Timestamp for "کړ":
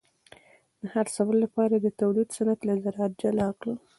3.59-3.65